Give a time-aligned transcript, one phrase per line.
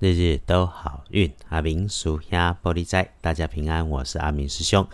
[0.00, 1.32] 日日都好运。
[1.48, 4.86] 阿明属下玻璃仔，大家平安，我是阿明师兄。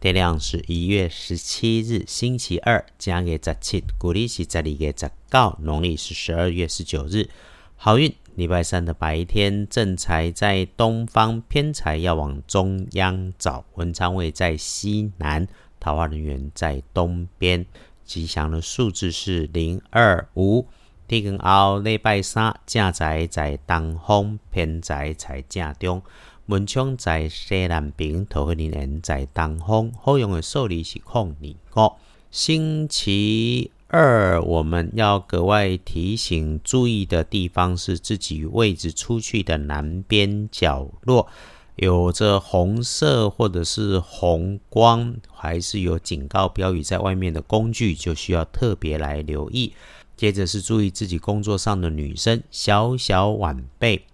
[0.00, 7.30] 天亮是一月十七日，星期二，正月十七，古历是十二月十九，农历是十二月十九日。
[7.74, 15.48] 好运，礼拜三的白天，正财在东方，偏财要往中央找，文昌位在西南，
[15.78, 17.64] 桃花人员在东边。
[18.04, 20.66] 吉祥的数字是零二五。
[21.10, 26.00] 天光后礼拜三，正在在东方，偏在在正中，
[26.46, 29.90] 门窗在西南边，桃花人在东方。
[30.00, 31.34] 好用的数字是空
[31.74, 31.92] 二五。
[32.30, 41.26] 星期二，我们要格外提醒注意的地方是自己位置出去的南边角落。
[41.80, 49.72] 有着红色或者是红光，还是有警告标语在外面的工具，就需要特别来留意。
[50.14, 54.04] 接着是注意自己工作上的女生，小小晚辈，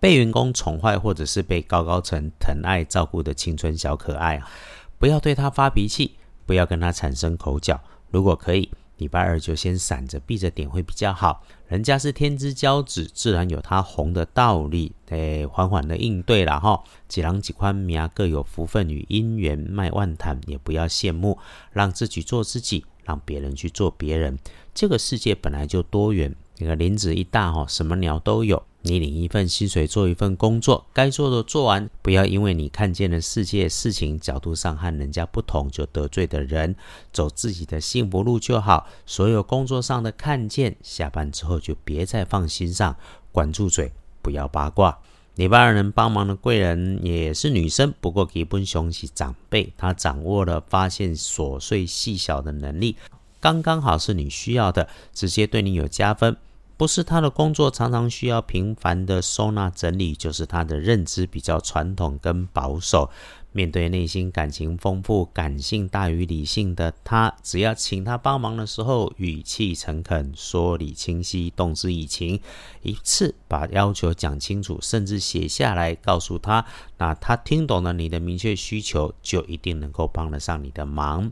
[0.00, 4.50] 被员工宠坏或者是被高高层疼爱照顾的青春小可爱啊，
[4.98, 7.80] 不要对她发脾气，不要跟她产生口角。
[8.10, 8.68] 如果可以。
[9.02, 16.84] 礼拜二就先闪着避着点会比较好，人家是天之骄子，自然有他红的道理，得缓缓的应对了哈。
[17.08, 21.36] 几郎几宽命各有福分与姻缘，卖万谈也不要羡慕，
[21.72, 24.38] 让自己做自己，让别人去做别人。
[24.72, 28.62] 这个世界本来就多元，那个林子一大哈，什么鸟都有。
[28.84, 36.74] 你领一份薪水，做一份工作，该做的做完，不要因为你看见的世界事情角度上和人家不同，就得罪的人，
[37.12, 38.88] 走自己的幸福路就好。
[39.06, 42.96] 所有工作上的看见，下班之后就别再放心上，
[43.30, 44.98] 管住嘴，不要八卦。
[45.36, 52.96] 礼拜二能帮忙的贵人也是女生，不过基本雄是长辈，她掌握了发现琐碎细小的能力，
[53.40, 56.36] 刚刚好是你需要的，直接对你有加分。
[56.82, 63.08] 不是他的工作常常需要频繁的收纳整理，就是他的认知比较传统跟保守。
[63.52, 72.40] 面对内心感情丰富、感性大于理性的他，只要请他帮忙的时候，语气诚恳，说理清晰，动之以情，
[72.82, 76.66] 一次把要求讲清楚，甚至写下来告诉他，
[76.98, 81.30] 那他听懂了你的明确需求，就一定能够帮得上你的忙。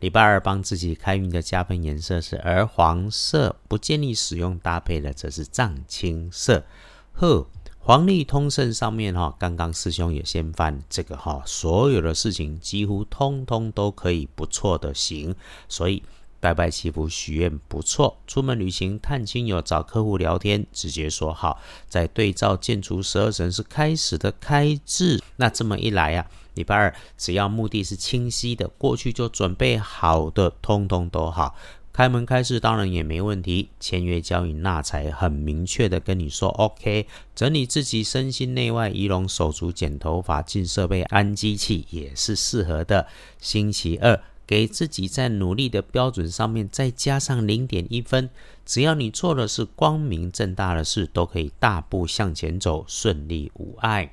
[0.00, 6.64] 礼拜二帮自己开运的加分颜色是而黄色，不建议使用搭配的则是藏青色。
[7.12, 7.46] 呵，
[7.78, 15.34] 黄历通胜上面哈，刚刚师兄也先翻这个哈，所有的事情几乎通通都可以不错的行，
[15.68, 16.02] 所以
[16.40, 26.26] 拜拜祈福许愿不错，出门旅行探亲友找客户聊天直接说好，再对照建筑十二神是开始的开字，那这么一来啊。
[26.54, 31.54] 礼拜二，只要目的是清晰的，过去就准备好的，通通都好。
[31.92, 33.68] 开门开市当然也没问题。
[33.78, 37.06] 签约交易那才，很明确的跟你说，OK。
[37.34, 43.06] 整理自己身心内外，仪容手足，剪头发，进设备，安机器也是适合的。
[43.38, 44.18] 星期二，
[44.50, 48.28] 给自己在努力的标准上面再加上零点一分，
[48.66, 54.10] 只要你做的是光明正大的事，都可以大步向前走，顺利无碍。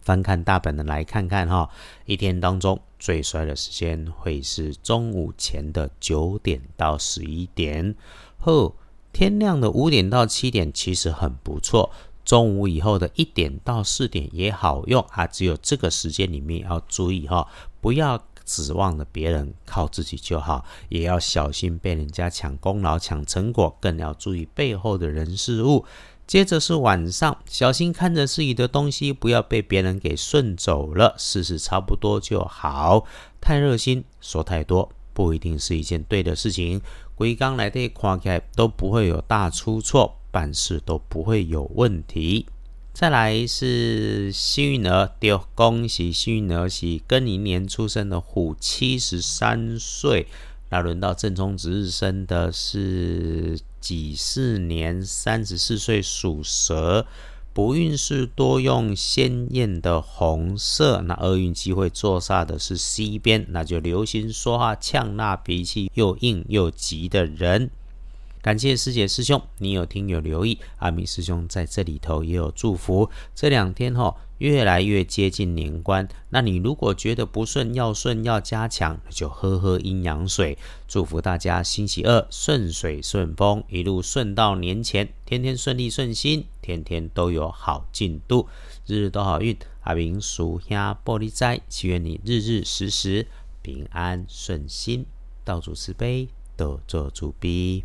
[0.00, 1.70] 翻看大本的来看看哈，
[2.06, 7.94] 一天当中最衰的时间会是中午前的九点到十一点，
[8.40, 8.74] 后
[9.12, 11.92] 天亮的五点到七点其实很不错，
[12.24, 17.46] 中午以后的一点到四点也好用啊，只有这个时间里面要注意哈，
[17.80, 25.84] 不要指望着别人，靠自己就好，也要小心被人家抢功劳、抢成果，更要注意背后的人事物。
[26.26, 31.14] 接着是晚上，小心看着自己的东西，不要被别人给顺走了。
[31.18, 33.04] 事事差不多就好，
[33.40, 36.80] 太热心说太多不一定是一件对的事情。
[37.14, 42.46] 龟刚来的看起来都不会有大出错，办事都不会有问题。
[42.98, 50.26] 再来是幸运儿，丢恭喜幸运儿是庚寅年出生的虎，七十三岁。
[50.70, 57.06] 那轮到正冲值日生的是己巳年三十四岁属蛇，
[57.52, 61.00] 不运势多用鲜艳的红色。
[61.02, 67.70] 那厄运机会坐煞的是西边，那就流行说话呛辣、脾气又硬又急的人。
[68.48, 73.10] 感谢师姐师兄，你有听有留意，阿明师兄在这里头也有祝福。
[73.34, 80.56] 这两天哈，越来越接近年关，那你如果觉得不顺，要顺要加强，就喝喝阴阳水。
[80.86, 88.48] 祝福大家星期二顺水顺风，一路顺到年前，天天顺利顺心，天天都有好进度，
[88.86, 89.54] 日日都好运。
[89.82, 93.26] 阿明属下玻璃斋，祈愿你日日时时
[93.60, 95.04] 平安顺心，
[95.44, 97.84] 道主慈悲，得做主逼。